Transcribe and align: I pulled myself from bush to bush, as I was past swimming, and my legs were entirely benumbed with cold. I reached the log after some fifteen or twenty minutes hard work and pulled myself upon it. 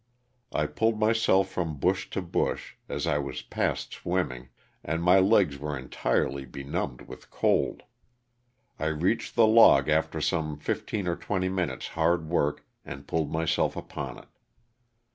I 0.51 0.65
pulled 0.65 0.97
myself 0.99 1.47
from 1.49 1.77
bush 1.77 2.09
to 2.09 2.23
bush, 2.23 2.73
as 2.89 3.05
I 3.05 3.19
was 3.19 3.43
past 3.43 3.93
swimming, 3.93 4.49
and 4.83 5.03
my 5.03 5.19
legs 5.19 5.59
were 5.59 5.77
entirely 5.77 6.43
benumbed 6.43 7.01
with 7.03 7.29
cold. 7.29 7.83
I 8.79 8.87
reached 8.87 9.35
the 9.35 9.45
log 9.45 9.89
after 9.89 10.19
some 10.19 10.57
fifteen 10.57 11.07
or 11.07 11.15
twenty 11.15 11.49
minutes 11.49 11.89
hard 11.89 12.27
work 12.29 12.65
and 12.83 13.05
pulled 13.07 13.31
myself 13.31 13.75
upon 13.75 14.17
it. 14.17 14.27